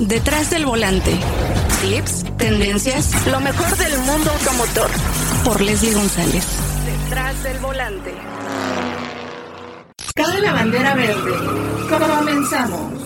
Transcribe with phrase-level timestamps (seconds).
[0.00, 1.12] Detrás del volante.
[1.80, 4.90] Tips, tendencias, lo mejor del mundo automotor.
[5.44, 6.44] Por Leslie González.
[6.84, 8.12] Detrás del volante.
[10.14, 11.32] Cabe la bandera verde.
[11.88, 13.03] Comenzamos.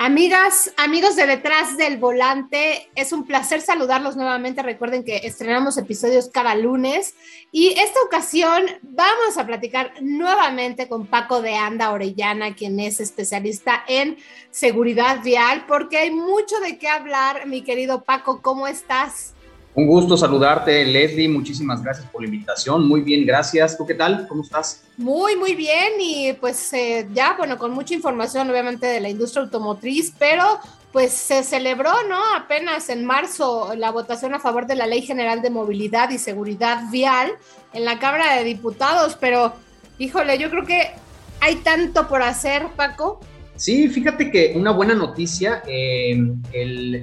[0.00, 4.62] Amigas, amigos de detrás del volante, es un placer saludarlos nuevamente.
[4.62, 7.16] Recuerden que estrenamos episodios cada lunes
[7.50, 13.82] y esta ocasión vamos a platicar nuevamente con Paco de Anda Orellana, quien es especialista
[13.88, 14.18] en
[14.52, 17.48] seguridad vial, porque hay mucho de qué hablar.
[17.48, 19.34] Mi querido Paco, ¿cómo estás?
[19.78, 21.28] Un gusto saludarte, Leslie.
[21.28, 22.88] Muchísimas gracias por la invitación.
[22.88, 23.78] Muy bien, gracias.
[23.78, 24.26] ¿Tú qué tal?
[24.26, 24.82] ¿Cómo estás?
[24.96, 25.92] Muy, muy bien.
[26.00, 30.42] Y pues eh, ya, bueno, con mucha información, obviamente, de la industria automotriz, pero
[30.90, 32.18] pues se celebró, ¿no?
[32.34, 36.90] Apenas en marzo la votación a favor de la Ley General de Movilidad y Seguridad
[36.90, 37.30] Vial
[37.72, 39.52] en la Cámara de Diputados, pero
[40.00, 40.90] híjole, yo creo que
[41.38, 43.20] hay tanto por hacer, Paco.
[43.54, 46.16] Sí, fíjate que una buena noticia, eh,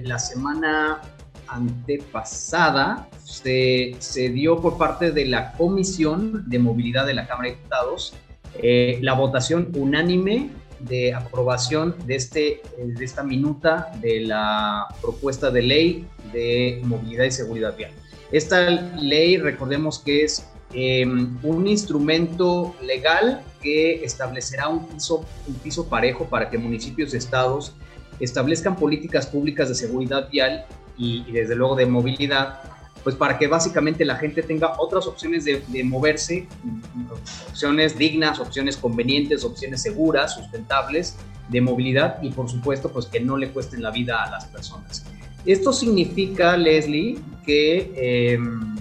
[0.04, 1.02] la semana
[1.48, 7.56] antepasada se, se, dio por parte de la Comisión de Movilidad de la Cámara de
[7.56, 8.14] Diputados
[8.62, 15.62] eh, la votación unánime de aprobación de, este, de esta minuta de la propuesta de
[15.62, 17.92] ley de movilidad y seguridad vial.
[18.32, 25.88] Esta ley, recordemos que es em, un instrumento legal que establecerá un piso, un piso
[25.88, 27.74] parejo para que municipios y estados
[28.20, 30.66] establezcan políticas públicas de seguridad vial
[30.98, 32.60] y, desde luego de movilidad,
[33.04, 36.48] pues para que básicamente la gente tenga otras opciones de, moverse,
[37.50, 41.16] opciones dignas, opciones convenientes, opciones seguras, sustentables
[41.50, 45.06] de movilidad y por supuesto pues que no le cuesten la vida a las personas.
[45.46, 48.76] Esto significa, Leslie, que em,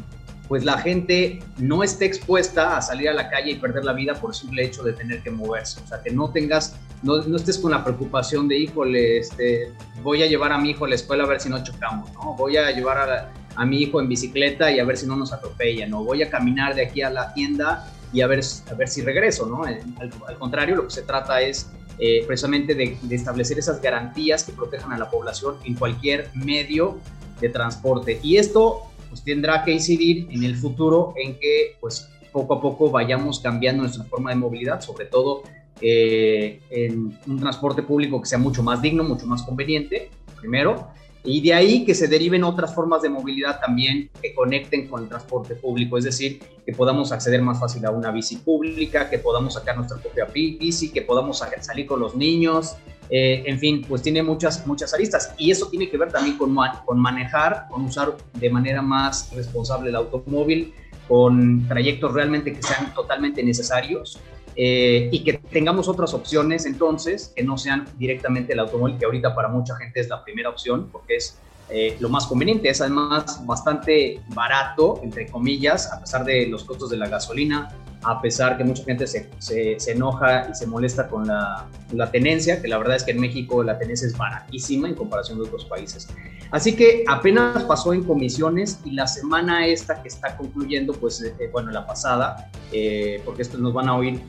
[0.48, 4.14] pues la gente no esté expuesta a salir a la calle y perder la vida
[4.14, 5.80] por simple hecho de tener que moverse.
[5.84, 10.26] O sea, que no tengas, no, estés con la preocupación de, híjole, este, voy a
[10.26, 12.34] llevar a mi hijo a la escuela a ver si no chocamos, ¿no?
[12.34, 15.32] Voy a llevar a, a mi hijo en bicicleta y a ver si no nos
[15.32, 16.02] atropellan, ¿no?
[16.02, 18.40] Voy a caminar de aquí a la tienda y a ver,
[18.70, 19.64] a ver si regreso, ¿no?
[19.64, 19.80] Al,
[20.26, 24.52] al contrario, lo que se trata es eh, precisamente de, de establecer esas garantías que
[24.52, 26.98] protejan a la población en cualquier medio
[27.40, 28.18] de transporte.
[28.22, 32.90] Y esto pues tendrá que incidir en el futuro en que pues poco a poco
[32.90, 35.44] vayamos cambiando nuestra forma de movilidad, sobre todo
[35.80, 40.88] eh, en un transporte público que sea mucho más digno, mucho más conveniente, primero,
[41.26, 45.08] y de ahí que se deriven otras formas de movilidad también que conecten con el
[45.08, 49.54] transporte público, es decir, que podamos acceder más fácil a una bici pública, que podamos
[49.54, 52.76] sacar nuestra propia bici, que podamos salir con los niños,
[53.08, 55.34] eh, en fin, pues tiene muchas, muchas aristas.
[55.38, 59.88] Y eso tiene que ver también con, con manejar, con usar de manera más responsable
[59.88, 60.74] el automóvil,
[61.08, 64.20] con trayectos realmente que sean totalmente necesarios
[64.56, 69.34] eh, y que tengamos otras opciones entonces que no sean directamente el automóvil, que ahorita
[69.34, 71.38] para mucha gente es la primera opción porque es
[71.70, 76.90] eh, lo más conveniente, es además bastante barato, entre comillas, a pesar de los costos
[76.90, 77.70] de la gasolina,
[78.04, 82.60] a pesar que mucha gente se, se, enoja y se molesta con la, la, tenencia,
[82.60, 85.64] que la verdad es que en México la tenencia es baratísima en comparación de otros
[85.64, 86.08] países.
[86.50, 91.34] Así que apenas pasó en comisiones y la semana esta que está concluyendo, pues eh,
[91.40, 94.22] eh, bueno, la pasada, eh, porque esto nos van a oír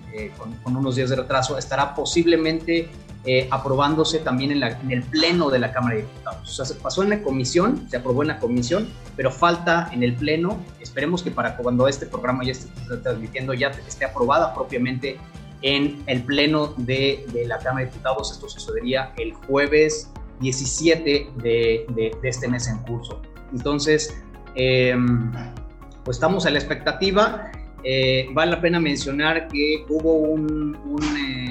[0.63, 2.89] con, unos días de retraso, estará posiblemente
[3.49, 6.49] aprobándose también en, la, en, el pleno de la Cámara de Diputados.
[6.49, 10.03] O sea, se pasó en la comisión, se aprobó en la comisión, pero falta en
[10.03, 10.59] el pleno.
[10.79, 15.17] Esperemos que para cuando este programa ya esté transmitiendo ya esté aprobada propiamente
[15.61, 18.31] en el pleno de, la Cámara de Diputados.
[18.31, 23.21] Esto sucedería el jueves 17 de, este mes en curso.
[23.51, 24.15] Entonces,
[24.53, 25.31] em,
[26.03, 27.51] pues estamos a la expectativa.
[27.83, 30.77] Eh, vale la pena mencionar que hubo un,
[31.17, 31.44] eh,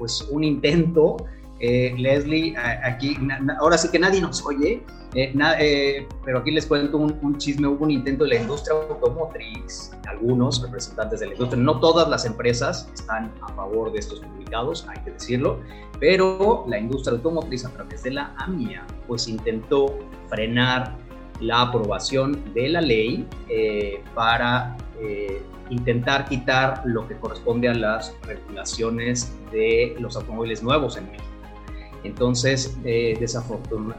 [0.00, 1.18] pues un intento
[1.60, 3.18] eh, Leslie, aquí,
[3.60, 4.82] ahora sí que nadie nos oye,
[5.14, 9.92] eh, eh, pero aquí les cuento un, chisme, hubo un intento de la industria automotriz,
[10.08, 14.86] algunos representantes de la industria, no todas las empresas están a favor de estos publicados,
[14.88, 15.60] hay que decirlo,
[15.98, 19.98] pero la industria automotriz a través de la AMIA, pues intentó
[20.28, 20.96] frenar
[21.40, 23.28] la aprobación de la ley
[24.14, 24.78] para
[25.70, 31.30] intentar quitar lo que corresponde a las regulaciones de los automóviles nuevos en México.
[32.02, 33.18] Entonces, eh,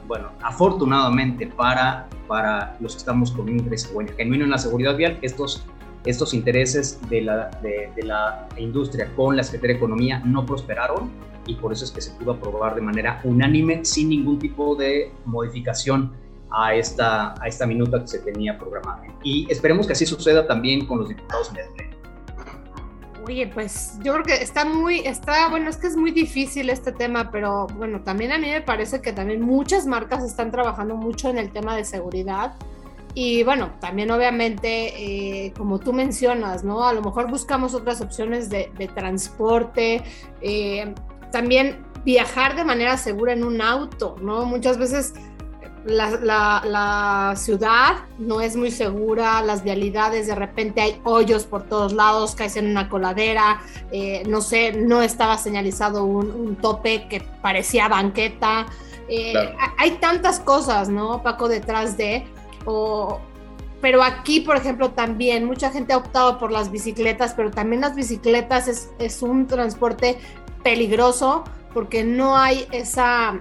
[0.07, 5.19] bueno, afortunadamente para, para los que estamos con un interés genuino en la seguridad vial,
[5.21, 5.63] estos,
[6.05, 11.11] estos intereses de la, de, la industria con la Secretaría de Economía no prosperaron
[11.45, 15.11] y por eso es que se pudo aprobar de manera unánime sin ningún tipo de
[15.25, 16.11] modificación
[16.51, 19.03] a esta, a esta minuta que se tenía programada.
[19.23, 21.91] Y esperemos que así suceda también con los diputados en el Pleno.
[23.27, 26.91] Oye, pues yo creo que está muy, está, bueno, es que es muy difícil este
[26.91, 31.29] tema, pero bueno, también a mí me parece que también muchas marcas están trabajando mucho
[31.29, 32.55] en el tema de seguridad.
[33.13, 36.87] Y bueno, también obviamente, eh, como tú mencionas, ¿no?
[36.87, 40.01] A lo mejor buscamos otras opciones de, transporte,
[40.41, 40.93] eh,
[41.31, 44.45] también viajar de manera segura en un auto, ¿no?
[44.45, 45.13] Muchas veces
[45.85, 52.35] la, ciudad no es muy segura, las vialidades, de repente hay hoyos por todos lados,
[52.35, 53.61] caes en una coladera,
[53.91, 58.67] eh, no sé, no estaba señalizado un, tope que parecía banqueta.
[59.77, 62.25] Hay tantas cosas, ¿no, Paco, detrás de
[63.81, 67.95] pero aquí, por ejemplo, también mucha gente ha optado por las bicicletas, pero también las
[67.95, 70.19] bicicletas es, un transporte
[70.63, 71.43] peligroso
[71.73, 73.39] porque no hay esa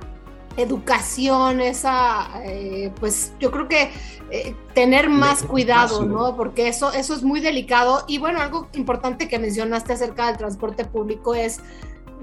[0.62, 3.90] educación, esa, eh, pues yo creo que
[4.30, 6.36] eh, tener más cuidado, ¿no?
[6.36, 8.04] Porque eso, eso es muy delicado.
[8.06, 11.60] Y bueno, algo importante que mencionaste acerca del transporte público es,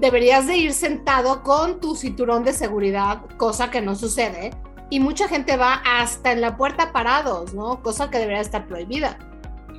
[0.00, 4.50] deberías de ir sentado con tu cinturón de seguridad, cosa que no sucede
[4.90, 7.82] y mucha gente va hasta en la puerta parados, ¿no?
[7.82, 9.18] Cosa que debería estar prohibida.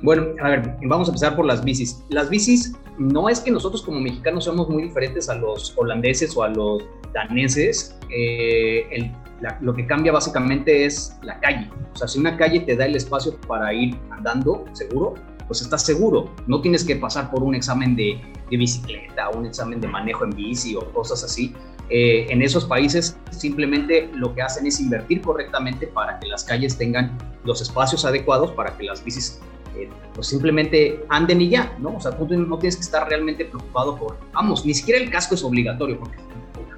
[0.02, 2.02] Bueno, a ver, vamos a empezar por las bicis.
[2.08, 6.42] Las bicis no es que nosotros como mexicanos somos muy diferentes a los holandeses o
[6.42, 7.98] a los daneses.
[8.10, 9.12] Eh,
[9.60, 11.70] lo que cambia básicamente es la calle.
[11.94, 15.14] O sea, si una calle te da el espacio para ir andando seguro,
[15.46, 16.30] pues estás seguro.
[16.46, 18.20] No tienes que pasar por un examen de,
[18.50, 21.54] de bicicleta, un examen de manejo en bici o cosas así.
[21.92, 26.78] Eh, en esos países simplemente lo que hacen es invertir correctamente para que las calles
[26.78, 29.40] tengan los espacios adecuados para que las bicis
[29.76, 31.96] eh, pues simplemente anden y ya, ¿no?
[31.96, 35.34] O sea, tú no tienes que estar realmente preocupado por, vamos, ni siquiera el casco
[35.34, 36.18] es obligatorio, porque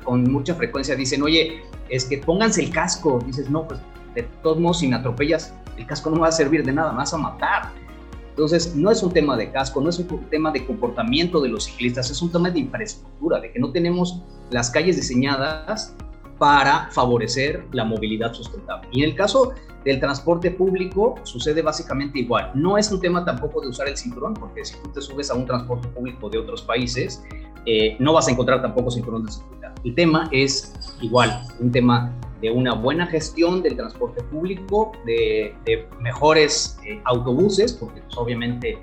[0.04, 3.80] con mucha frecuencia dicen, oye, es que pónganse el casco, dices, no, pues
[4.14, 6.98] de todos modos, si me atropellas, el casco no va a servir de nada, me
[6.98, 7.70] vas a matar.
[8.30, 11.64] Entonces, no es un tema de casco, no es un tema de comportamiento de los
[11.64, 15.94] ciclistas, es un tema de infraestructura, de que no tenemos las calles diseñadas
[16.42, 18.88] para favorecer la movilidad sustentable.
[18.90, 19.52] Y en el caso
[19.84, 22.50] del transporte público sucede básicamente igual.
[22.54, 25.34] No es un tema tampoco de usar el cinturón, porque si tú te subes a
[25.34, 27.22] un transporte público de otros países,
[27.64, 29.72] eh, no vas a encontrar tampoco cinturón de seguridad.
[29.84, 35.54] El tema es igual, un tema de una buena gestión del transporte público, de,
[36.00, 38.82] mejores eh, autobuses, porque pues, obviamente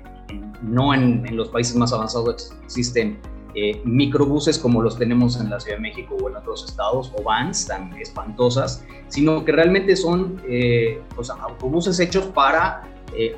[0.62, 3.18] no en, los países más avanzados existen
[3.54, 7.22] eh, microbuses como los tenemos en la Ciudad de México o en otros estados, o
[7.22, 11.02] vans tan espantosas, sino que realmente son eh,
[11.40, 12.86] autobuses hechos para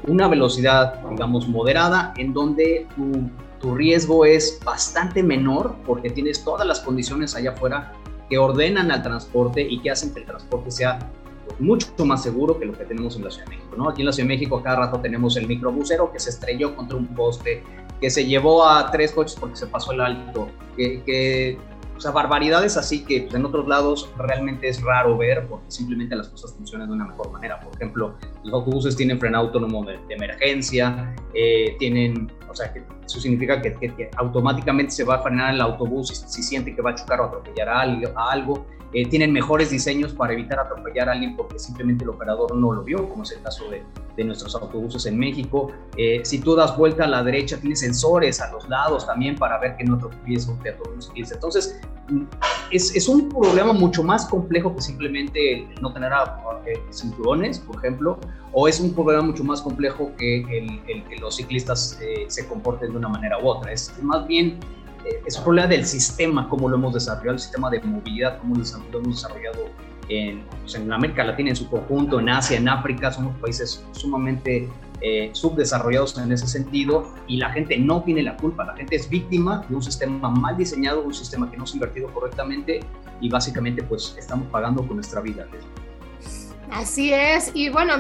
[0.07, 6.67] una velocidad, digamos, moderada, en donde tu, tu riesgo es bastante menor porque tienes todas
[6.67, 7.95] las condiciones allá afuera
[8.29, 10.99] que ordenan al transporte y que hacen que el transporte sea
[11.59, 13.77] mucho más seguro que lo que tenemos en la Ciudad de México.
[13.77, 13.89] ¿no?
[13.89, 16.97] Aquí en la Ciudad de México cada rato tenemos el microbusero que se estrelló contra
[16.97, 17.63] un poste,
[18.03, 21.59] que se llevó a tres coches porque se pasó el alto, que, que
[21.97, 26.17] o sea, barbaridades así que pues, en otros lados realmente es raro ver porque simplemente
[26.17, 27.61] las cosas funcionan de una mejor manera.
[27.61, 33.21] Por ejemplo, los autobuses tienen frenado autónomo de, emergencia, eh, tienen, o sea, que eso
[33.21, 36.95] significa que, automáticamente se va a frenar el autobús si, si siente que va a
[36.97, 37.83] chocar o atropellar a
[38.33, 42.73] algo eh, tienen mejores diseños para evitar atropellar a alguien porque simplemente el operador no
[42.73, 43.83] lo vio, como es el caso de,
[44.17, 45.73] de nuestros autobuses en México.
[45.97, 49.59] Eh, si tú das vuelta a la derecha, tiene sensores a los lados también para
[49.59, 51.81] ver que no atropelles un peatón Entonces,
[52.11, 52.23] mm,
[52.71, 56.13] es, es, un problema mucho más complejo que simplemente no tener
[56.67, 58.19] eh, cinturones, por ejemplo,
[58.53, 62.91] o es un problema mucho más complejo que el, el que los ciclistas se comporten
[62.91, 63.73] de una manera u otra.
[63.73, 64.59] Es más bien
[65.27, 68.63] es un problema del sistema, cómo lo hemos desarrollado, el sistema de movilidad, cómo lo
[68.63, 69.71] hemos desarrollado
[70.09, 74.69] en, pues, en América Latina en su conjunto, en Asia, en África, somos países sumamente
[75.01, 79.09] eh, subdesarrollados en ese sentido y la gente no tiene la culpa, la gente es
[79.09, 82.81] víctima de un sistema mal diseñado, un sistema que no se ha invertido correctamente
[83.21, 85.47] y básicamente pues estamos pagando con nuestra vida.
[86.71, 87.95] Así es, y bueno,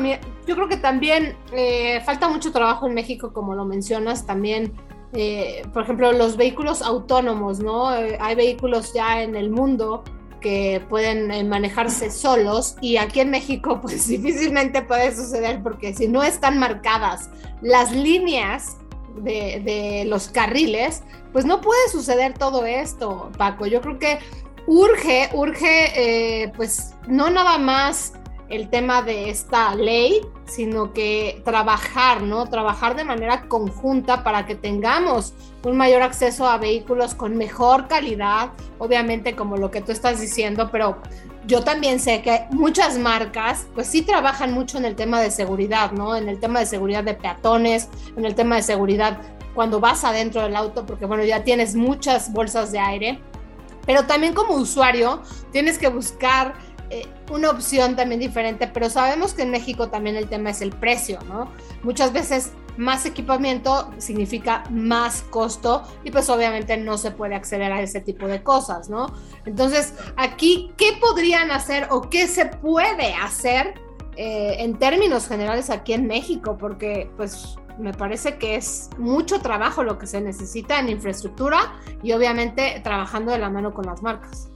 [0.46, 4.72] yo creo que también eh, falta mucho trabajo en México, como lo mencionas, también
[5.12, 7.94] eh, por ejemplo, los vehículos autónomos, ¿no?
[7.94, 10.04] Eh, hay vehículos ya en el mundo
[10.40, 16.08] que pueden eh, manejarse solos y aquí en México pues difícilmente puede suceder porque si
[16.08, 17.28] no están marcadas
[17.60, 18.78] las líneas
[19.16, 21.02] de, de los carriles,
[21.32, 23.66] pues no puede suceder todo esto, Paco.
[23.66, 24.18] Yo creo que
[24.66, 28.14] urge, urge, pues no nada más
[28.52, 32.46] el tema de esta ley, sino que trabajar, ¿no?
[32.46, 35.32] Trabajar de manera conjunta para que tengamos
[35.64, 40.68] un mayor acceso a vehículos con mejor calidad, obviamente como lo que tú estás diciendo,
[40.70, 40.98] pero
[41.46, 45.92] yo también sé que muchas marcas, pues sí trabajan mucho en el tema de seguridad,
[45.92, 46.14] ¿no?
[46.14, 49.18] En el tema de seguridad de peatones, en el tema de seguridad
[49.54, 53.18] cuando vas adentro del auto, porque bueno, ya tienes muchas bolsas de aire,
[53.86, 56.54] pero también como usuario tienes que buscar
[56.94, 60.68] eh, una opción también diferente, pero sabemos que en México también el tema es el
[60.68, 61.50] precio, ¿no?
[61.82, 67.80] Muchas veces más equipamiento significa más costo y pues obviamente no se puede acceder a
[67.80, 69.06] ese tipo de cosas, ¿no?
[69.46, 73.72] Entonces, aquí, ¿qué podrían hacer o qué se puede hacer
[74.16, 76.58] eh, en términos generales aquí en México?
[76.58, 81.72] Porque pues me parece que es mucho trabajo lo que se necesita en infraestructura
[82.02, 84.51] y obviamente trabajando de la mano con las marcas.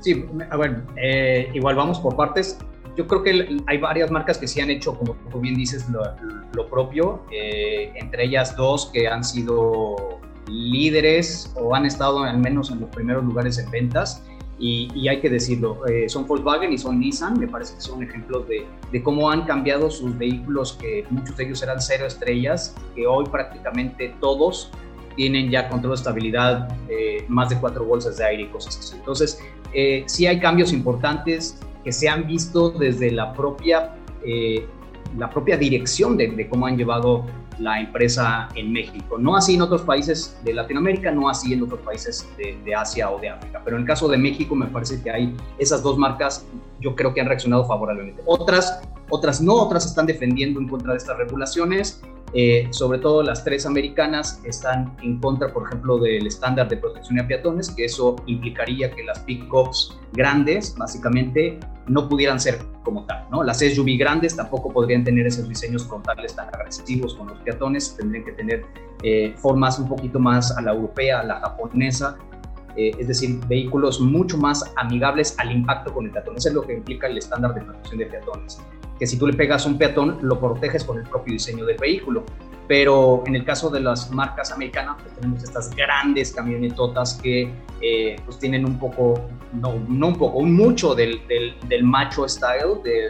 [0.00, 2.58] Sí, a ver, eh, igual vamos por partes.
[2.96, 6.66] Yo creo que hay varias marcas que sí han hecho, como tú bien dices, lo,
[6.68, 9.96] propio, eh, entre ellas dos que han sido
[10.48, 14.22] líderes o han estado al menos en los primeros lugares en ventas.
[14.58, 18.48] Y, hay que decirlo, eh, son Volkswagen y son Nissan, me parece que son ejemplos
[18.48, 23.06] de, de, cómo han cambiado sus vehículos, que muchos de ellos eran cero estrellas, que
[23.06, 24.70] hoy prácticamente todos
[25.16, 28.96] tienen ya control de estabilidad, eh, más de cuatro bolsas de aire y cosas así.
[28.96, 33.94] Entonces, eh, sí hay cambios importantes que se han visto desde la propia,
[34.24, 34.66] eh,
[35.16, 37.24] la propia dirección de, cómo han llevado
[37.58, 39.16] la empresa en México.
[39.18, 43.10] No así en otros países de Latinoamérica, no así en otros países de, de, Asia
[43.10, 43.62] o de África.
[43.64, 46.46] Pero en el caso de México me parece que hay esas dos marcas,
[46.80, 48.22] yo creo que han reaccionado favorablemente.
[48.26, 52.02] Otras, otras no, otras están defendiendo en contra de estas regulaciones
[52.32, 57.18] eh, sobre todo las tres americanas están en contra, por ejemplo, del estándar de protección
[57.20, 63.26] a peatones, que eso implicaría que las pick-ups grandes, básicamente, no pudieran ser como tal,
[63.30, 63.42] ¿no?
[63.42, 68.24] Las SUV grandes tampoco podrían tener esos diseños frontales tan agresivos con los peatones, tendrían
[68.24, 68.64] que tener
[69.02, 72.18] eh, formas un poquito más a la europea, a la japonesa,
[72.76, 76.36] eh, es decir, vehículos mucho más amigables al impacto con el peatón.
[76.36, 78.58] Eso es lo que implica el estándar de protección de peatones
[78.98, 82.24] que si tú le pegas un peatón, lo proteges con el propio diseño del vehículo.
[82.68, 88.16] Pero en el caso de las marcas americanas, pues tenemos estas grandes camionetotas que eh,
[88.24, 93.08] pues tienen un poco, no, no, un poco, un mucho del, del, macho style, de,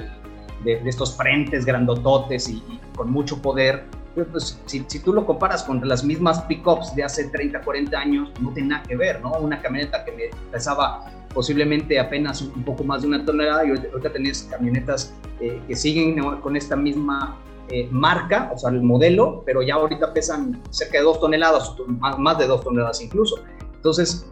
[0.62, 2.62] de, estos frentes grandototes y,
[2.94, 3.84] con mucho poder.
[4.14, 8.30] Pues, si, si, tú lo comparas con las mismas pickups de hace 30, 40 años,
[8.40, 9.32] no tiene nada que ver, ¿no?
[9.32, 14.10] Una camioneta que me pesaba posiblemente apenas un poco más de una tonelada y ahorita
[14.10, 17.36] tenés camionetas eh, que siguen con esta misma
[17.68, 21.74] eh, marca, o sea, el modelo, pero ya ahorita pesan cerca de dos toneladas,
[22.18, 23.36] más, de dos toneladas incluso.
[23.74, 24.26] Entonces,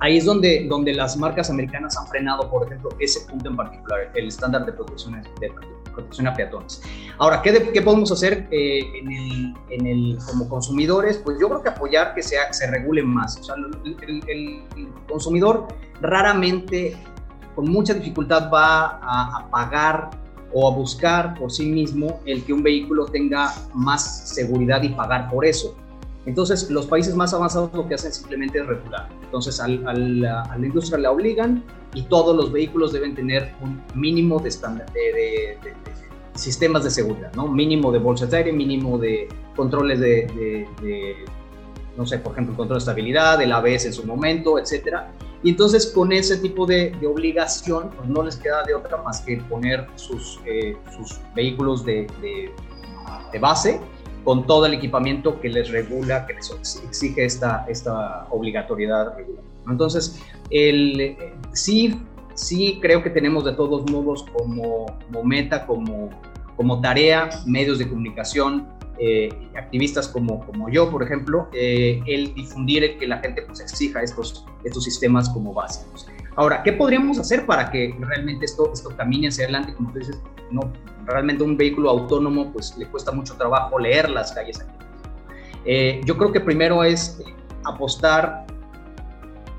[0.00, 4.10] ahí es donde, donde las marcas americanas han frenado, por ejemplo, ese punto en particular,
[4.14, 5.52] el estándar de protección, de
[5.94, 6.82] protección a peatones.
[7.18, 11.18] Ahora, ¿qué, qué podemos hacer eh, en, el, en, el, como consumidores?
[11.18, 13.38] Pues yo creo que apoyar que se, se regule más.
[13.38, 14.62] O sea, el,
[15.08, 15.68] consumidor
[16.00, 16.96] raramente,
[17.54, 20.10] con mucha dificultad, va a pagar
[20.52, 25.28] o a buscar por sí mismo el que un vehículo tenga más seguridad y pagar
[25.28, 25.76] por eso.
[26.26, 29.08] Entonces, los países más avanzados lo que hacen simplemente es regular.
[29.22, 31.62] Entonces, al, al, a la industria la obligan
[31.94, 35.58] y todos los vehículos deben tener un mínimo de, estándar, de,
[36.34, 37.46] sistemas de seguridad, ¿no?
[37.46, 40.66] Mínimo de bolsas de aire, mínimo de controles de,
[41.96, 45.12] no sé, por ejemplo, control de estabilidad, el ABS en su momento, etcétera.
[45.44, 49.36] Y entonces con ese tipo de, obligación, pues no les queda de otra más que
[49.36, 52.06] poner sus, eh, sus vehículos de,
[53.40, 53.80] base
[54.24, 56.50] con todo el equipamiento que les regula, que les
[56.84, 59.44] exige esta, esta obligatoriedad regular.
[59.68, 61.16] Entonces, el,
[61.52, 62.00] sí,
[62.34, 64.86] sí creo que tenemos de todos modos como,
[65.22, 66.10] meta, como,
[66.56, 68.66] como tarea, medios de comunicación,
[68.98, 73.60] eh, activistas como, como yo, por ejemplo, eh, el difundir el que la gente pues,
[73.60, 76.06] exija estos, estos sistemas como básicos.
[76.36, 79.74] Ahora, ¿qué podríamos hacer para que realmente esto, esto camine hacia adelante?
[79.74, 80.72] Como tú dices, no,
[81.06, 84.72] realmente un vehículo autónomo pues le cuesta mucho trabajo leer las calles aquí.
[85.64, 87.22] Eh, yo creo que primero es
[87.64, 88.46] apostar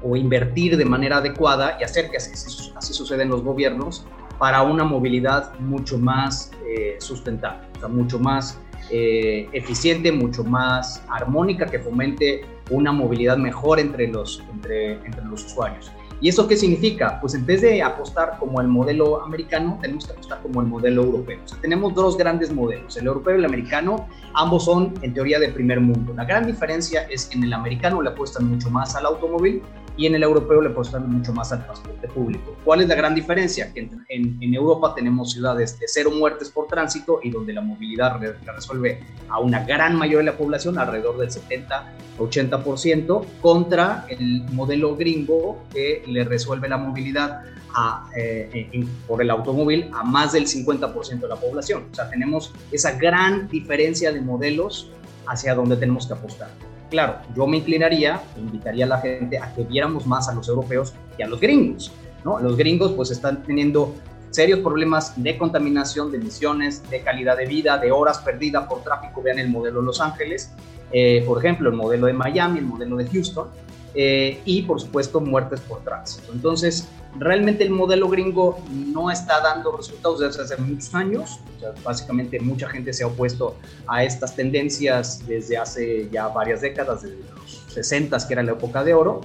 [0.03, 2.31] o invertir de manera adecuada y hacer que así,
[2.75, 4.05] así suceda en los gobiernos
[4.37, 8.59] para una movilidad mucho más eh, sustentable, o sea, mucho más
[8.91, 15.45] eh, eficiente, mucho más armónica, que fomente una movilidad mejor entre los, entre, entre los
[15.45, 15.91] usuarios.
[16.21, 17.19] ¿Y eso qué significa?
[17.19, 21.03] Pues en vez de apostar como el modelo americano, tenemos que apostar como el modelo
[21.03, 21.39] europeo.
[21.61, 25.81] Tenemos dos grandes modelos, el europeo y el americano, ambos son en teoría de primer
[25.81, 26.13] mundo.
[26.13, 29.61] La gran diferencia es que en el americano le apuestan mucho más al automóvil
[29.97, 32.55] y en el europeo le apuestan mucho más al transporte público.
[32.63, 33.71] ¿Cuál es la gran diferencia?
[33.73, 38.19] Que en, en, Europa tenemos ciudades de cero muertes por tránsito y donde la movilidad
[38.21, 44.95] la resuelve a una gran mayoría de la población, alrededor del 70-80%, contra el modelo
[44.95, 47.41] gringo que le resuelve la movilidad
[47.73, 51.85] a, eh, por el automóvil a más del 50% de la población.
[51.91, 54.89] O sea, tenemos esa gran diferencia de modelos
[55.27, 56.49] hacia donde tenemos que apostar.
[56.95, 60.93] Claro, yo me inclinaría, invitaría a la gente a que viéramos más a los europeos
[61.17, 61.91] y a los gringos.
[62.23, 62.39] ¿no?
[62.39, 63.93] Los gringos pues están teniendo
[64.29, 69.21] serios problemas de contaminación, de emisiones, de calidad de vida, de horas perdidas por tráfico.
[69.21, 70.53] Vean el modelo de Los Ángeles,
[70.93, 73.49] eh, por ejemplo, el modelo de Miami, el modelo de Houston,
[73.95, 76.31] eh, y por supuesto muertes por tránsito.
[76.33, 76.87] Entonces,
[77.17, 81.39] realmente el modelo gringo no está dando resultados desde hace muchos años.
[81.83, 83.55] básicamente mucha gente se ha opuesto
[83.87, 88.83] a estas tendencias desde hace ya varias décadas, desde los 60, que era la época
[88.83, 89.21] de oro.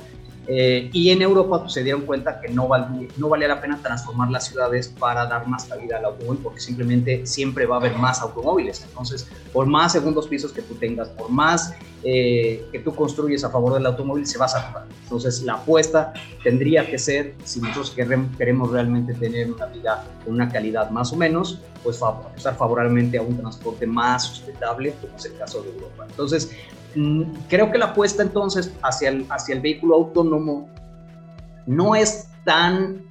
[0.53, 3.79] Eh, y en Europa pues, se dieron cuenta que no, valía, no valía la pena
[3.81, 7.95] transformar las ciudades para dar más calidad al automóvil, porque simplemente siempre va a haber
[7.95, 8.83] más automóviles.
[8.83, 13.51] Entonces, por más segundos pisos que tú tengas, por más eh, que tú construyes a
[13.51, 14.87] favor del automóvil, se va a saturar.
[15.05, 17.95] Entonces, la apuesta tendría que ser, si nosotros
[18.37, 23.23] queremos realmente tener una vida con una calidad más o menos, pues apostar favorablemente a
[23.23, 26.07] un transporte más sustentable, como es el caso de Europa.
[26.11, 26.51] Entonces,
[27.49, 30.69] creo que la apuesta entonces hacia el, hacia el vehículo autónomo
[31.67, 33.03] no es tan,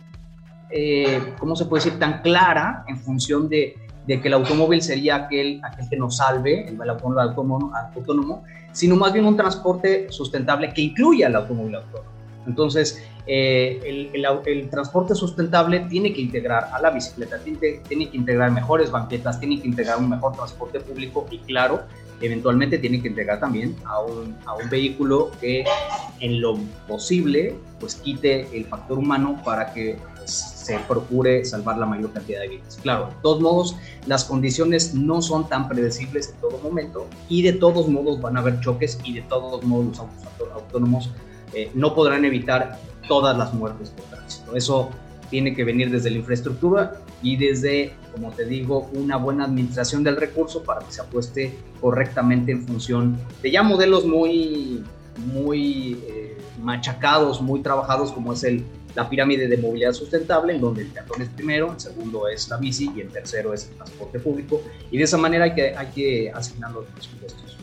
[0.69, 5.15] eh, ¿cómo se puede decir?, tan clara en función de, de, que el automóvil sería
[5.15, 10.73] aquel, aquel que nos salve, el, automóvil autónomo, autónomo, sino más bien un transporte sustentable
[10.73, 12.09] que incluya el automóvil autónomo.
[12.47, 18.09] Entonces, eh, el, el, el, transporte sustentable tiene que integrar a la bicicleta, tiene, tiene,
[18.09, 21.83] que integrar mejores banquetas, tiene que integrar un mejor transporte público y claro,
[22.21, 25.63] eventualmente tiene que entregar también a un, a un vehículo que
[26.19, 26.57] en lo
[26.87, 32.41] posible pues quite el factor humano para que pues, se procure salvar la mayor cantidad
[32.41, 32.77] de vidas.
[32.81, 37.53] Claro, de todos modos, las condiciones no son tan predecibles en todo momento y de
[37.53, 41.09] todos modos van a haber choques y de todos modos los autos autónomos
[41.53, 44.55] eh, no podrán evitar todas las muertes por tránsito.
[44.55, 44.89] Eso
[45.29, 50.15] tiene que venir desde la infraestructura y desde, como te digo, una buena administración del
[50.15, 54.83] recurso para que se apueste correctamente en función de ya modelos muy,
[55.33, 58.63] muy eh, machacados, muy trabajados, como es el,
[58.95, 62.57] la pirámide de movilidad sustentable, en donde el peatón es primero, el segundo es la
[62.57, 64.61] bici y el tercero es el transporte público.
[64.91, 67.58] Y de esa manera hay que, hay que asignar los presupuestos.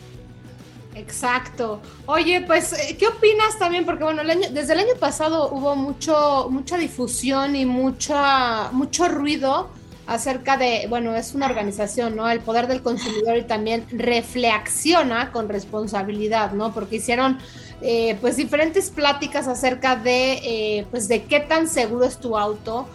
[0.97, 1.79] Exacto.
[2.07, 3.85] Oye, pues, eh, ¿qué opinas también?
[3.85, 9.69] Porque, bueno, desde el año pasado hubo mucho, mucha difusión y mucha, mucho ruido
[10.07, 12.29] acerca de, bueno, es una organización, ¿no?
[12.29, 16.73] El poder del consumidor y también reflexiona con responsabilidad, ¿no?
[16.73, 17.37] Porque hicieron,
[17.81, 22.87] eh, pues, diferentes pláticas acerca de, eh, pues, de qué tan seguro es tu auto,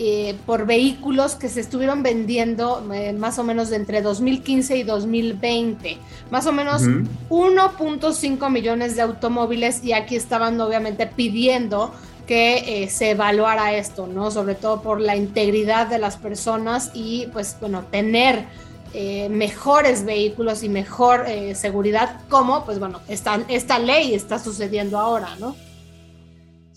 [0.00, 4.82] eh, por vehículos que se estuvieron vendiendo eh, más o menos de entre 2015 y
[4.84, 5.98] 2020.
[6.30, 11.92] Más o menos 1.5 millones de automóviles y aquí estaban obviamente pidiendo
[12.28, 14.30] que eh, se evaluara esto, ¿no?
[14.30, 18.44] Sobre todo por la integridad de las personas y pues bueno, tener
[19.30, 25.54] mejores vehículos y mejor seguridad como pues bueno, esta, esta ley está sucediendo ahora, ¿no?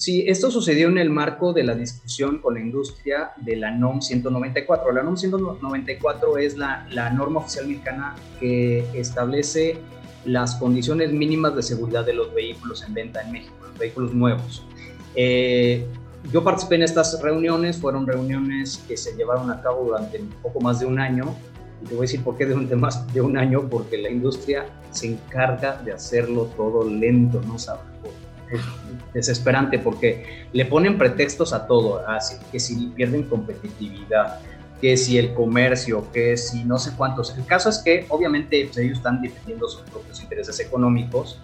[0.02, 4.02] Sí, esto sucedió en el marco de la discusión con la industria de la NOM
[4.02, 4.92] 194.
[4.94, 9.78] La NOM 194 es la, la norma oficial mexicana que establece
[10.26, 14.66] las condiciones mínimas de seguridad de los vehículos en venta en México, los vehículos nuevos.
[15.14, 15.86] Eh,
[16.34, 20.62] yo participé en estas reuniones, fueron reuniones que se llevaron a cabo durante un poco
[20.62, 21.26] más de un año.
[21.84, 24.66] Y te voy a decir por qué durante más de un año, porque la industria
[24.90, 27.82] se encarga de hacerlo todo lento, no sabe
[29.14, 34.40] desesperante porque le ponen pretextos a todo, así que si pierden competitividad,
[34.82, 37.38] que si el comercio, que si no sé cuántos.
[37.38, 41.40] El caso es que obviamente pues, ellos están defendiendo sus propios intereses económicos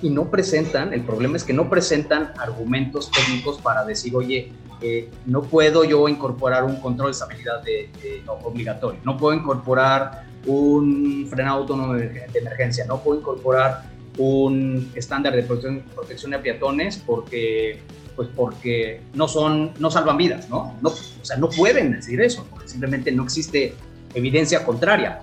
[0.00, 5.10] y no presentan, el problema es que no presentan argumentos técnicos para decir, oye, eh,
[5.26, 7.90] no puedo yo incorporar un control de estabilidad de,
[8.26, 15.42] obligatorio, no puedo incorporar un frenado autónomo de emergencia, no puedo incorporar un estándar de
[15.42, 17.80] protección, protección de peatones porque
[18.16, 20.74] pues porque no son no salvan vidas, ¿no?
[20.82, 23.74] o sea, no pueden decir eso, porque simplemente no existe
[24.14, 25.20] evidencia contraria,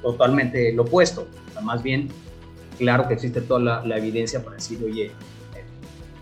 [0.00, 1.26] totalmente lo opuesto.
[1.62, 2.08] Más bien,
[2.78, 5.10] claro que existe toda la, evidencia para decir, oye,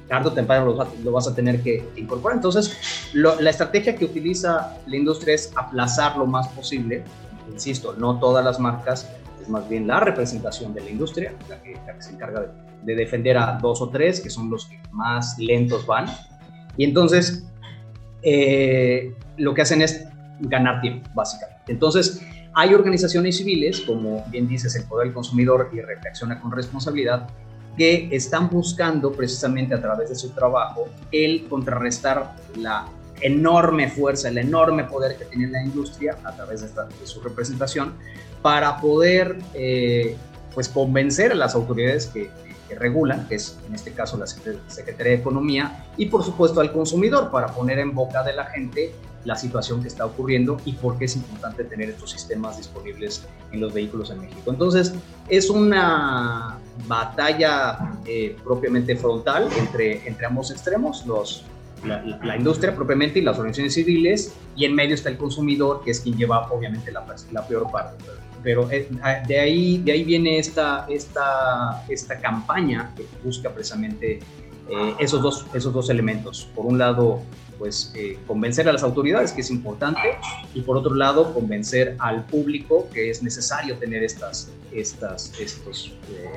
[0.09, 2.39] tarde o temprano lo, vas a tener que incorporar.
[2.39, 7.05] Entonces, la estrategia que utiliza la industria es aplazar lo más posible.
[7.53, 9.11] Insisto, no todas las marcas
[9.49, 12.53] más bien la representación de la industria, la que, se encarga
[12.83, 16.07] de, defender a dos o tres, que son los que más lentos van.
[16.77, 17.47] Y entonces,
[18.23, 20.07] eh, lo que hacen es
[20.41, 21.73] ganar tiempo, básicamente.
[21.73, 22.21] Entonces,
[22.55, 27.29] hay organizaciones civiles, como bien dices, el Poder del Consumidor y Reflexiona con Responsabilidad,
[27.77, 32.87] que están buscando precisamente a través de su trabajo el contrarrestar la
[33.21, 37.21] enorme fuerza, el enorme poder que tiene la industria a través de, esta, de su
[37.21, 37.95] representación
[38.45, 40.19] para poder eh,
[40.53, 42.31] pues convencer a las autoridades que,
[42.79, 47.31] regulan, que es en este caso la Secretaría de Economía, y por supuesto al consumidor
[47.31, 48.93] para poner en boca de la gente
[49.25, 53.61] la situación que está ocurriendo y por qué es importante tener estos sistemas disponibles en
[53.63, 54.51] los vehículos en México.
[54.51, 54.93] Entonces,
[55.31, 61.45] es una batalla eh, propiamente frontal entre, entre ambos extremos, los,
[61.87, 66.01] la, industria propiamente y las organizaciones civiles, y en medio está el consumidor, que es
[66.01, 67.97] quien lleva obviamente la, la peor parte.
[68.45, 68.87] Pero eh,
[69.27, 74.21] de, ahí, de ahí viene esta, esta, esta campaña que busca precisamente
[74.69, 76.49] eh, esos, dos, esos dos elementos.
[76.55, 77.21] Por un lado,
[77.59, 80.19] pues eh, convencer a las autoridades que es importante
[80.55, 86.29] y por otro lado convencer al público que es necesario tener estas, estas, estos, eh,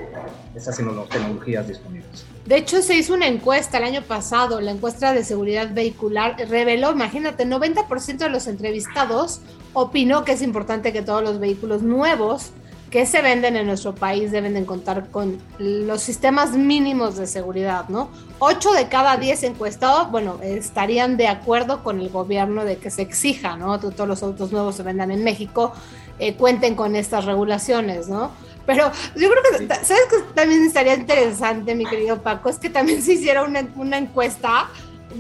[0.56, 2.26] estas tecnologías disponibles.
[2.46, 6.92] De hecho, se hizo una encuesta el año pasado, la encuesta de seguridad vehicular reveló,
[6.92, 9.42] imagínate, 90% de los entrevistados
[9.74, 12.52] opinó que es importante que todos los vehículos nuevos
[12.90, 17.90] que se venden en nuestro país deben de contar con los sistemas mínimos de seguridad,
[17.90, 18.10] ¿no?
[18.40, 23.02] Ocho de cada diez encuestados, bueno, estarían de acuerdo con el gobierno de que se
[23.02, 23.80] exija, ¿no?
[23.80, 25.74] Que todos los autos nuevos se vendan en México,
[26.20, 28.32] eh, cuenten con estas regulaciones, ¿no?
[28.66, 32.50] Pero yo creo que, ¿sabes que también estaría interesante, mi querido Paco?
[32.50, 34.70] Es que también se hiciera una, una encuesta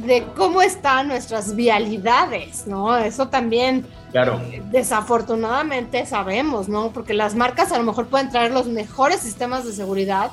[0.05, 2.95] de cómo están nuestras vialidades, ¿no?
[2.97, 4.39] Eso también, claro.
[4.71, 6.91] desafortunadamente sabemos, ¿no?
[6.91, 10.31] Porque las marcas a lo mejor pueden traer los mejores sistemas de seguridad,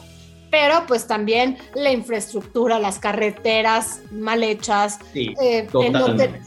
[0.51, 5.67] pero pues también la infraestructura, las carreteras mal hechas, eh,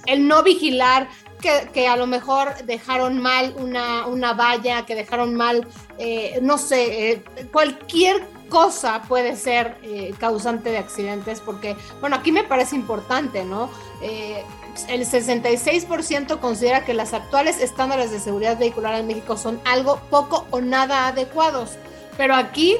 [0.05, 1.09] el, no, vigilar
[1.73, 7.11] que, a lo mejor dejaron mal una, una valla, que dejaron mal, eh, no sé,
[7.11, 13.43] eh, cualquier cosa puede ser eh, causante de accidentes, porque, bueno, aquí me parece importante,
[13.43, 13.69] ¿no?
[14.01, 14.43] Eh,
[14.87, 20.45] el 66% considera que las actuales estándares de seguridad vehicular en México son algo poco
[20.51, 21.77] o nada adecuados.
[22.15, 22.77] Pero aquí,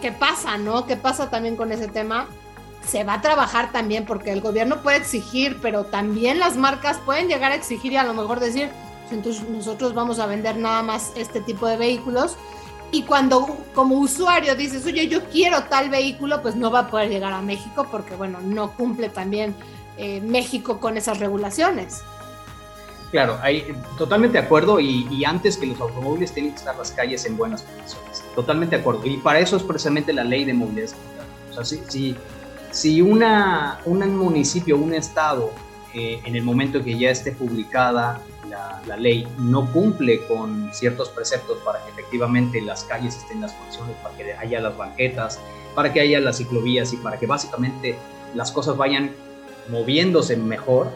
[0.00, 0.86] ¿qué pasa, no?
[0.86, 2.28] ¿Qué pasa también con ese tema?
[2.86, 7.28] Se va a trabajar también porque el gobierno puede exigir, pero también las marcas pueden
[7.28, 8.70] llegar a exigir y a lo mejor decir,
[9.10, 12.36] entonces nosotros vamos a vender nada más este tipo de vehículos
[12.92, 17.08] y cuando como usuario dices, oye, yo quiero tal vehículo, pues no va a poder
[17.08, 19.54] llegar a México porque, bueno, no cumple también
[19.96, 22.02] eh, México con esas regulaciones.
[23.10, 27.24] Claro, hay, totalmente de acuerdo y, antes que los automóviles tienen que estar las calles
[27.24, 28.22] en buenas condiciones.
[28.34, 29.06] Totalmente de acuerdo.
[29.06, 30.90] Y para eso es precisamente la ley de movilidad
[31.50, 32.16] O sea, si, si,
[32.70, 35.50] si una, un municipio, un estado,
[35.94, 38.22] eh, en el momento que ya esté publicada
[38.86, 43.52] la, ley no cumple con ciertos preceptos para que efectivamente las calles estén en las
[43.52, 45.40] condiciones, para que haya las banquetas,
[45.74, 47.96] para que haya las ciclovías y para que básicamente
[48.34, 49.12] las cosas vayan
[49.68, 50.90] moviéndose mejor,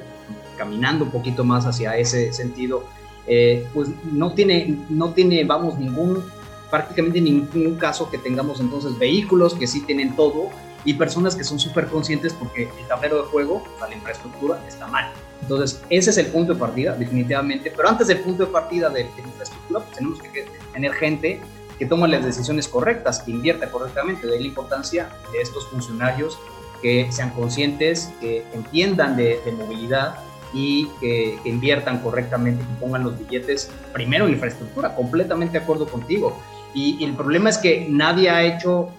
[0.56, 2.84] caminando un poquito más hacia ese sentido,
[3.26, 6.22] eh, pues no tiene, no tiene, vamos, ningún,
[6.70, 10.50] prácticamente ningún caso que tengamos entonces vehículos que sí tienen todo
[10.84, 15.12] y personas que son súper conscientes porque el tablero de juego, la infraestructura, está mal.
[15.42, 17.72] Entonces, ese es el punto de partida, definitivamente.
[17.74, 21.40] Pero antes del punto de partida de, la infraestructura, pues tenemos que tener gente
[21.78, 24.26] que tome las decisiones correctas, que invierta correctamente.
[24.26, 26.38] De la importancia de estos funcionarios
[26.82, 30.16] que sean conscientes, que entiendan de, movilidad
[30.52, 34.94] y que, inviertan correctamente, que pongan los billetes primero en infraestructura.
[34.94, 36.36] Completamente de acuerdo contigo.
[36.74, 38.90] y el problema es que nadie ha hecho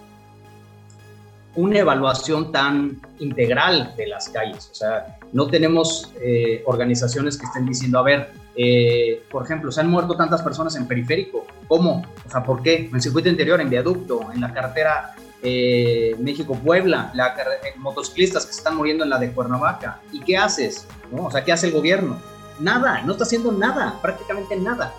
[1.58, 4.68] una evaluación tan integral de las calles.
[4.70, 9.80] O sea, no tenemos eh, organizaciones que estén diciendo, a ver, eh, por ejemplo, se
[9.80, 11.46] han muerto tantas personas en periférico.
[11.66, 12.04] ¿Cómo?
[12.26, 12.88] O sea, ¿por qué?
[12.92, 17.34] En circuito interior, en viaducto, en la carretera eh, México-Puebla, la
[17.76, 20.00] motociclistas que se están muriendo en la de Cuernavaca.
[20.12, 20.86] ¿Y qué haces?
[21.12, 22.18] O sea, ¿qué hace el gobierno?
[22.58, 24.92] Nada, no está haciendo nada, prácticamente nada.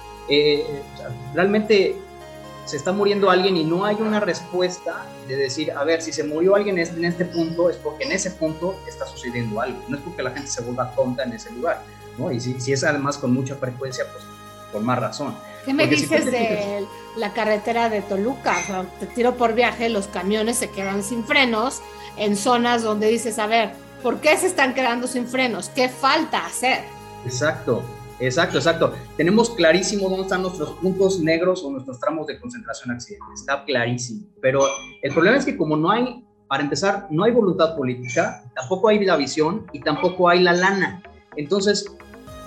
[1.34, 1.98] realmente
[2.70, 6.24] se está muriendo alguien y no hay una respuesta de decir, a ver, si se
[6.24, 10.04] murió alguien en este punto es porque en ese punto está sucediendo algo, no es
[10.04, 11.82] porque la gente se vuelva tonta en ese lugar,
[12.18, 12.32] ¿no?
[12.32, 14.24] Y si, si es además con mucha frecuencia, pues
[14.72, 15.36] por más razón.
[15.66, 16.86] ¿Qué me dices de
[17.18, 18.56] la carretera de Toluca?
[19.00, 21.82] te tiro por viaje, los camiones se quedan sin frenos
[22.18, 23.72] en zonas donde dices, a ver,
[24.04, 25.70] ¿por qué se están quedando sin frenos?
[25.70, 26.84] ¿Qué falta hacer?
[27.26, 27.84] Exacto.
[28.20, 28.94] Exacto, exacto.
[29.16, 33.42] Tenemos clarísimo dónde están nuestros puntos negros o nuestros tramos de concentración accidentes.
[33.42, 34.28] Está clarísimo.
[34.42, 34.62] Pero
[35.02, 39.04] el problema es que como no hay, para empezar, no hay voluntad política, tampoco hay
[39.06, 41.02] la visión y tampoco hay la lana.
[41.36, 41.86] Entonces,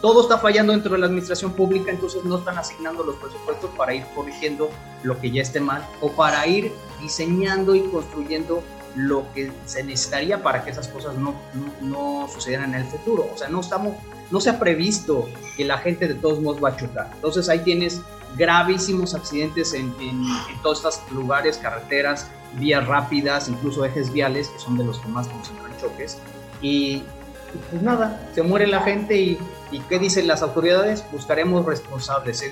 [0.02, 3.94] todo está fallando dentro de la administración pública, entonces no están asignando los presupuestos para
[3.94, 4.68] ir corrigiendo
[5.04, 8.62] lo que ya esté mal o para ir diseñando y construyendo
[8.96, 11.34] lo que se necesitaría para que esas cosas no,
[11.80, 13.28] no, sucedieran en el futuro.
[13.32, 13.96] O sea, no estamos,
[14.30, 17.10] no se ha previsto que la gente de todos modos va a chocar.
[17.14, 18.00] Entonces ahí tienes
[18.36, 20.22] gravísimos accidentes en, en,
[20.62, 25.28] todos estos lugares, carreteras, vías rápidas, incluso ejes viales, que son de los que más
[25.28, 26.18] concentran choques.
[26.60, 27.02] Y
[27.70, 29.38] pues nada, se muere la gente y,
[29.70, 31.04] y ¿qué dicen las autoridades?
[31.12, 32.50] Buscaremos responsables, se,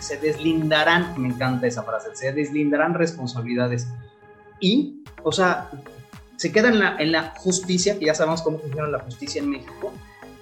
[0.00, 3.88] se deslindarán, me encanta esa frase, se deslindarán responsabilidades.
[4.60, 5.70] Y, o sea,
[6.36, 9.92] se queda en la, justicia, que ya sabemos cómo funciona la justicia en México,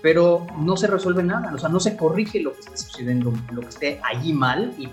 [0.02, 3.62] pero no se resuelve nada, o sea, no se corrige lo que esté sucediendo, lo
[3.62, 4.88] que esté allí mal y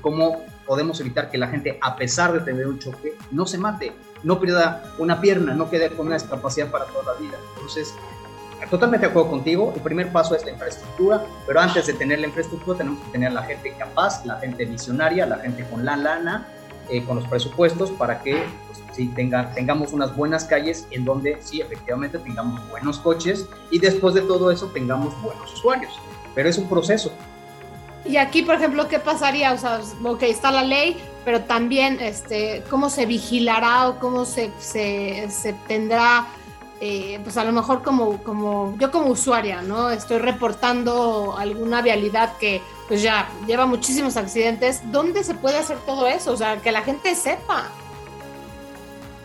[0.00, 3.92] cómo podemos evitar que la gente, a pesar de tener un choque, no se mate,
[4.22, 7.38] no pierda una pierna, no quede con una discapacidad para toda la vida.
[7.54, 7.94] Entonces,
[8.70, 12.26] totalmente de acuerdo contigo, el primer paso es la infraestructura, pero antes de tener la
[12.26, 16.46] infraestructura tenemos que tener la gente capaz, la gente visionaria, la gente con la lana,
[16.90, 21.36] eh, con los presupuestos para que pues, sí, tenga, tengamos unas buenas calles en donde
[21.40, 25.92] sí, efectivamente tengamos buenos coches y después de todo eso tengamos buenos usuarios.
[26.34, 27.12] Pero es un proceso.
[28.04, 29.52] Y aquí, por ejemplo, ¿qué pasaría?
[29.52, 34.50] O sea, ok, está la ley, pero también, este, ¿cómo se vigilará o cómo se,
[34.58, 36.26] se, se tendrá
[36.78, 39.90] eh, pues a lo mejor como, como yo como usuaria, ¿no?
[39.90, 44.82] Estoy reportando alguna vialidad que pues ya lleva muchísimos accidentes.
[44.92, 46.32] ¿Dónde se puede hacer todo eso?
[46.32, 47.70] O sea, que la gente sepa.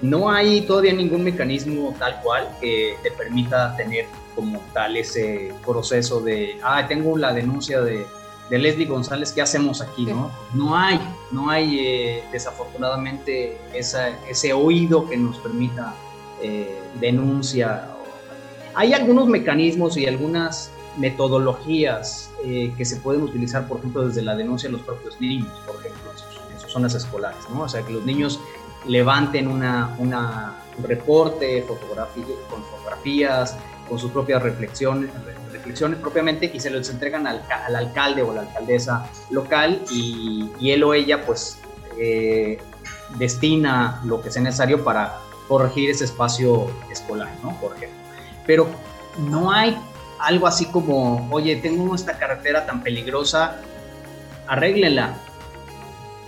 [0.01, 6.21] No hay todavía ningún mecanismo tal cual que te permita tener como tal ese proceso
[6.21, 8.05] de, ah, tengo la denuncia de,
[8.51, 10.05] de Leslie González, ¿qué hacemos aquí?
[10.05, 10.29] ¿no?
[10.53, 10.99] no hay,
[11.31, 15.95] no hay eh, desafortunadamente esa, ese oído que nos permita
[16.43, 17.87] eh, denuncia.
[18.73, 24.35] Hay algunos mecanismos y algunas metodologías eh, que se pueden utilizar, por ejemplo, desde la
[24.35, 27.63] denuncia de los propios niños, por ejemplo, en sus, zonas escolares, ¿no?
[27.63, 28.39] O sea, que los niños
[28.87, 31.77] levanten una, un reporte con
[32.63, 35.09] fotografías, con sus propias reflexiones,
[35.51, 40.83] reflexiones propiamente y se los entregan al, al alcalde o la alcaldesa local y, él
[40.83, 41.59] o ella pues
[41.97, 42.57] eh,
[43.17, 47.59] destina lo que sea necesario para corregir ese espacio escolar, ¿no?
[47.59, 47.99] Por ejemplo.
[48.47, 48.67] Pero
[49.29, 49.77] no hay
[50.19, 53.57] algo así como, oye, tengo esta carretera tan peligrosa,
[54.47, 55.15] arréglenla.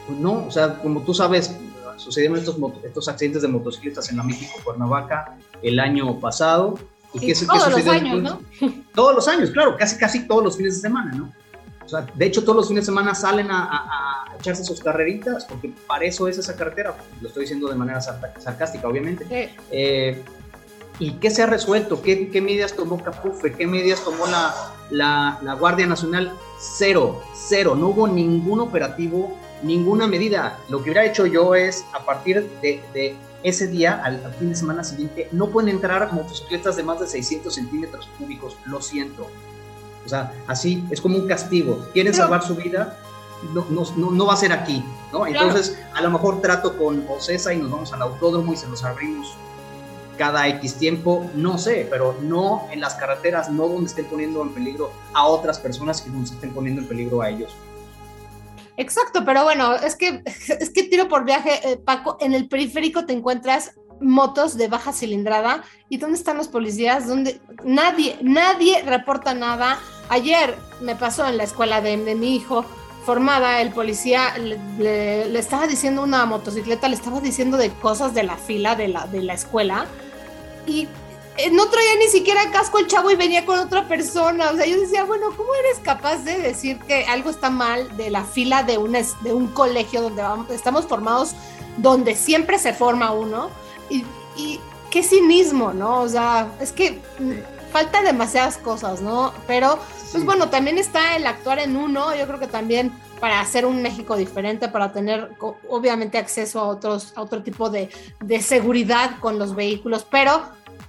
[0.10, 1.56] No, o sea, como tú sabes,
[1.98, 6.78] sucedieron estos, estos accidentes de motocicletas en la México Cuernavaca el año pasado.
[7.14, 8.42] ¿Y qué, todos los años, ¿no?
[8.96, 11.32] Todos los años, claro, casi casi todos los fines de semana, ¿no?
[11.86, 15.72] O sea, de hecho, todos los fines de semana salen a, echarse sus carreritas, porque
[15.88, 16.96] para eso es esa carretera.
[17.22, 19.54] Lo estoy diciendo de manera sarcástica, obviamente.
[19.72, 20.24] Eh,
[21.00, 22.02] ¿Y qué se ha resuelto?
[22.02, 23.54] ¿Qué, ¿Qué, medidas tomó Capufe?
[23.54, 24.54] ¿Qué medidas tomó la,
[24.90, 26.34] la, la, Guardia Nacional?
[26.60, 27.76] Cero, cero.
[27.76, 30.60] No hubo ningún operativo, ninguna medida.
[30.70, 34.50] Lo que hubiera hecho yo es, a partir de, de ese día, al, al, fin
[34.50, 38.58] de semana siguiente, no pueden entrar motocicletas de más de 600 centímetros cúbicos.
[38.66, 39.28] Lo siento.
[40.06, 41.88] O sea, así es como un castigo.
[41.94, 42.98] Quieren salvar su vida,
[43.54, 45.26] no, no, no, va a ser aquí, ¿no?
[45.26, 48.84] Entonces, a lo mejor trato con Ocesa y nos vamos al autódromo y se los
[48.84, 49.36] abrimos
[50.18, 54.54] cada X tiempo, no sé, pero no en las carreteras, no donde estén poniendo en
[54.54, 57.56] peligro a otras personas que nos estén poniendo en peligro a ellos.
[58.78, 60.24] Exacto, pero bueno, es que,
[60.60, 64.94] es que tiro por viaje, eh, Paco, en el periférico te encuentras motos de baja
[64.94, 65.64] cilindrada.
[65.90, 67.08] ¿Y dónde están los policías?
[67.08, 67.40] ¿Dónde?
[67.64, 69.80] Nadie, nadie reporta nada.
[70.10, 72.66] Ayer me pasó en la escuela de, mi hijo
[73.06, 78.38] formada, el policía le, estaba diciendo una motocicleta, le estaba diciendo de cosas de la
[78.38, 79.88] fila de la, de la escuela
[80.66, 80.88] y
[81.52, 84.52] no traía ni siquiera casco el chavo y venía con otra persona.
[84.52, 88.10] O sea, yo decía, bueno, ¿cómo eres capaz de decir que algo está mal de
[88.10, 91.34] la fila de un, de un colegio donde vamos, estamos formados,
[91.78, 93.50] donde siempre se forma uno?
[93.90, 96.02] y, qué cinismo, ¿no?
[96.02, 97.02] O sea, es que
[97.72, 99.34] falta demasiadas cosas, ¿no?
[99.48, 99.80] Pero,
[100.12, 103.82] pues bueno, también está el actuar en uno, yo creo que también para hacer un
[103.82, 105.32] México diferente, para tener
[105.68, 110.44] obviamente acceso a otros, a otro tipo de, de seguridad con los vehículos, pero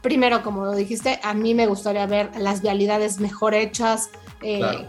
[0.04, 4.10] primero, como lo dijiste, a mí me gustaría ver las vialidades mejor hechas,
[4.42, 4.84] eh,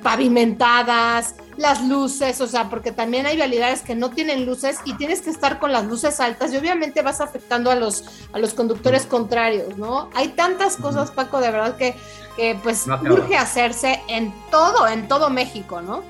[0.00, 5.22] pavimentadas, las luces, o sea, porque también hay vialidades que no tienen luces y tienes
[5.22, 9.06] que estar con las luces altas y obviamente vas afectando a los, a los conductores
[9.06, 10.08] contrarios, ¿no?
[10.14, 11.96] Hay tantas cosas, Paco, de verdad que,
[12.36, 16.04] que pues urge hacerse en todo, en todo México, ¿no?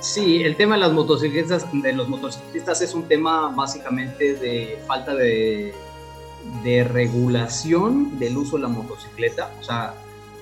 [0.00, 5.14] Sí, el tema de las motocicletas, de los motociclistas es un tema básicamente de falta
[5.14, 5.72] de,
[6.62, 9.50] de regulación del uso de la motocicleta.
[9.60, 9.94] O sea,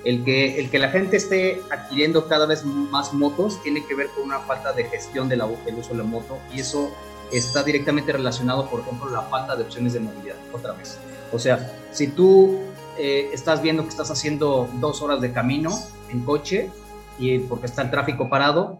[0.03, 4.07] el que, el que la gente esté adquiriendo cada vez más motos tiene que ver
[4.09, 6.91] con una falta de gestión del uso de la moto y eso
[7.31, 10.97] está directamente relacionado, por ejemplo, la falta de opciones de movilidad, otra vez.
[11.31, 12.59] O sea, si tú
[12.97, 15.71] eh, estás viendo que estás haciendo dos horas de camino
[16.09, 16.69] en coche
[17.17, 18.79] y porque está el tráfico parado,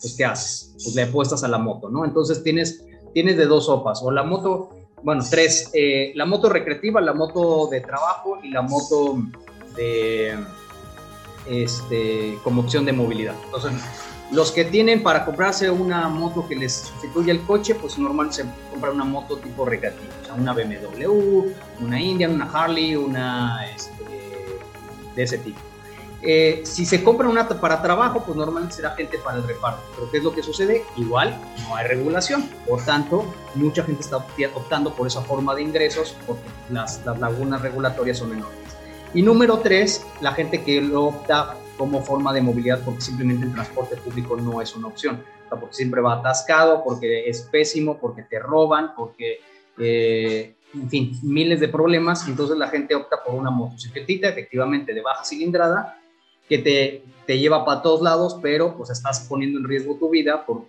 [0.00, 0.72] pues ¿qué haces?
[0.82, 2.04] Pues le apuestas a la moto, ¿no?
[2.04, 4.70] Entonces tienes, tienes de dos sopas, o la moto,
[5.04, 9.18] bueno, tres, eh, la moto recreativa, la moto de trabajo y la moto
[9.76, 10.34] de,
[11.46, 13.34] este, como opción de movilidad.
[13.44, 13.72] Entonces,
[14.32, 18.70] los que tienen para comprarse una moto que les sustituya el coche, pues normalmente se
[18.70, 24.02] compra una moto tipo recreativa, o sea, una BMW, una Indian, una Harley, una este,
[25.14, 25.60] de ese tipo.
[26.26, 29.82] Eh, si se compra una para trabajo, pues normalmente será gente para el reparto.
[29.94, 30.82] Pero ¿qué es lo que sucede?
[30.96, 32.48] Igual no hay regulación.
[32.66, 37.60] Por tanto, mucha gente está optando por esa forma de ingresos porque las, las lagunas
[37.60, 38.58] regulatorias son enormes.
[39.12, 43.52] Y número tres, la gente que lo opta como forma de movilidad porque simplemente el
[43.52, 45.22] transporte público no es una opción.
[45.50, 49.40] porque siempre va atascado, porque es pésimo, porque te roban, porque,
[49.78, 52.26] eh, en fin, miles de problemas.
[52.26, 56.00] Entonces la gente opta por una motocicletita, efectivamente de baja cilindrada,
[56.48, 60.44] que te, te lleva para todos lados, pero pues estás poniendo en riesgo tu vida
[60.44, 60.66] por,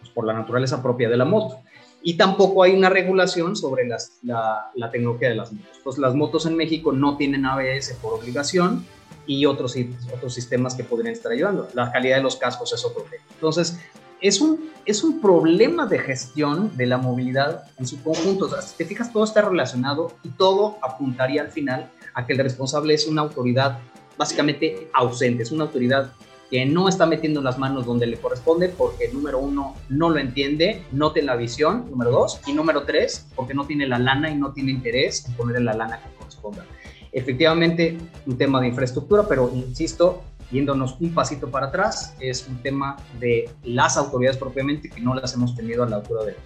[0.00, 1.60] pues, por la naturaleza propia de la moto.
[2.02, 5.80] Y tampoco hay una regulación sobre las, la, la, tecnología de las motos.
[5.82, 8.84] Pues las motos en México no tienen ABS por obligación
[9.26, 9.74] y otros,
[10.14, 11.68] otros sistemas que podrían estar ayudando.
[11.72, 13.24] La calidad de los cascos es otro tema.
[13.32, 13.78] Entonces,
[14.20, 18.46] es un, es un problema de gestión de la movilidad en su conjunto.
[18.46, 22.34] O sea, si te fijas, todo está relacionado y todo apuntaría al final a que
[22.34, 23.78] el responsable es una autoridad
[24.16, 26.12] básicamente ausente, es una autoridad
[26.50, 30.82] que no está metiendo las manos donde le corresponde porque número uno no lo entiende,
[30.92, 34.36] no tiene la visión, número dos, y número tres, porque no tiene la lana y
[34.36, 36.64] no tiene interés en ponerle la lana que corresponda.
[37.12, 37.96] Efectivamente,
[38.26, 43.48] un tema de infraestructura, pero insisto, yéndonos un pasito para atrás, es un tema de
[43.62, 46.36] las autoridades propiamente que no las hemos tenido a la altura de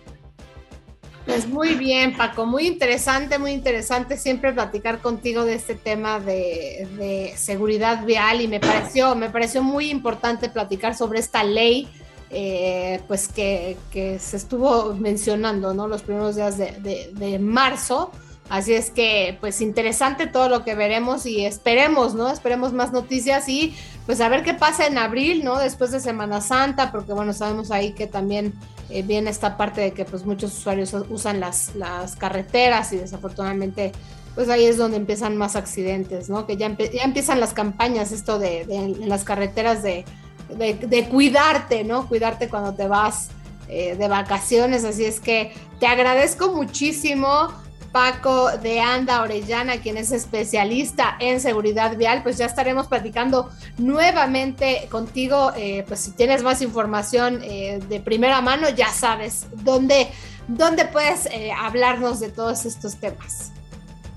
[1.29, 7.35] pues muy bien, Paco, muy interesante, muy interesante siempre platicar contigo de este tema de,
[7.37, 11.87] seguridad vial y me pareció, me pareció muy importante platicar sobre esta ley,
[12.31, 15.87] eh, pues que, se estuvo mencionando, ¿no?
[15.87, 18.11] Los primeros días de, de marzo.
[18.49, 22.31] Así es que, pues interesante todo lo que veremos y esperemos, ¿no?
[22.31, 25.59] Esperemos más noticias y pues a ver qué pasa en abril, ¿no?
[25.59, 28.55] Después de Semana Santa, porque bueno, sabemos ahí que también
[28.90, 33.92] eh, viene esta parte de que pues muchos usuarios usan las, las carreteras y desafortunadamente
[34.35, 36.46] pues ahí es donde empiezan más accidentes, ¿no?
[36.46, 40.05] Que ya, ya empiezan las campañas, esto de, las carreteras de,
[40.48, 42.07] de, cuidarte, ¿no?
[42.07, 43.31] Cuidarte cuando te vas
[43.66, 47.48] eh, de vacaciones, así es que te agradezco muchísimo
[47.92, 54.88] Paco de Anda Orellana, quien es especialista en seguridad vial, pues ya estaremos platicando nuevamente
[54.90, 55.53] contigo.
[55.57, 60.09] Eh, pues si tienes más información eh, de primera mano, ya sabes dónde,
[60.46, 63.53] dónde puedes eh, hablarnos de todos estos temas.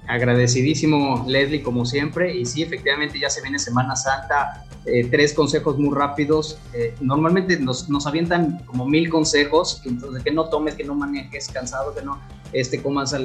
[0.07, 2.36] Agradecidísimo, Leslie, como siempre.
[2.36, 4.65] Y sí, efectivamente, ya se viene Semana Santa.
[4.83, 6.57] Tres consejos muy rápidos.
[6.99, 12.01] normalmente nos, avientan como mil consejos, entonces, que no tomes, que no manejes cansado, que
[12.01, 12.19] no
[12.53, 13.15] este, comas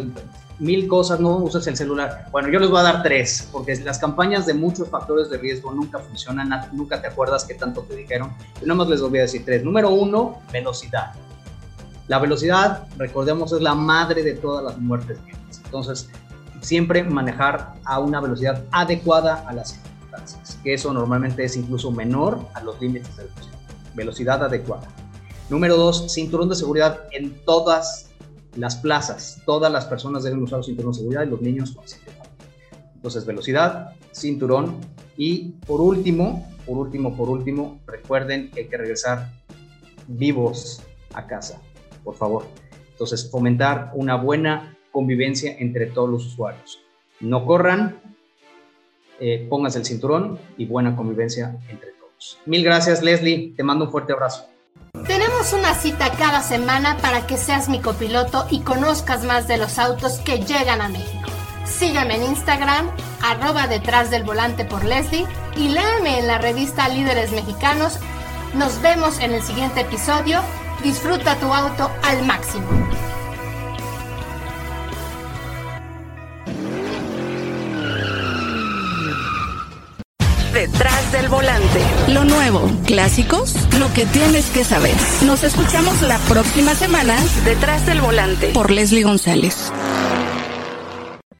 [0.59, 2.29] mil cosas, no uses el celular.
[2.31, 5.73] Bueno, yo les voy a dar tres, porque las campañas de muchos factores de riesgo
[5.73, 8.33] nunca funcionan, nunca te acuerdas qué tanto te dijeron.
[8.61, 9.65] Yo nada más les voy a decir tres.
[9.65, 11.13] Número uno, velocidad.
[12.09, 15.19] La velocidad, recordemos, es la madre de todas las muertes
[15.65, 16.09] Entonces,
[16.61, 19.96] siempre manejar a una velocidad adecuada a las circunstancias,
[20.67, 23.59] que eso normalmente es incluso menor a los límites de velocidad.
[23.95, 24.89] Velocidad adecuada.
[25.49, 28.11] Número dos, cinturón de seguridad en todas
[28.57, 31.85] las plazas, todas las personas deben usar los cinturón de seguridad y los niños con.
[32.97, 34.81] Entonces, velocidad, cinturón
[35.17, 39.31] y por último, por último, por último, recuerden que hay que regresar
[40.09, 40.83] vivos
[41.15, 41.63] a casa,
[42.03, 42.45] por favor.
[42.91, 46.81] Entonces, fomentar una buena convivencia entre todos los usuarios.
[47.21, 48.16] No corran,
[49.21, 52.39] eh, pónganse el cinturón y buena convivencia entre todos.
[52.47, 53.55] Mil gracias, Leslie.
[53.57, 54.47] Te mando un fuerte abrazo.
[55.07, 59.79] Tenemos una cita cada semana para que seas mi copiloto y conozcas más de los
[59.79, 61.29] autos que llegan a México.
[61.65, 62.91] Sígueme en Instagram,
[63.23, 65.27] arroba detrás del volante por Leslie
[65.57, 67.99] y léame en la revista Líderes Mexicanos.
[68.55, 70.41] Nos vemos en el siguiente episodio.
[70.83, 72.67] Disfruta tu auto al máximo.
[80.57, 81.81] Detrás del volante.
[82.09, 84.95] Lo nuevo, clásicos, lo que tienes que saber.
[85.27, 87.15] Nos escuchamos la próxima semana.
[87.45, 88.53] Detrás del volante.
[88.55, 89.71] Por Leslie González.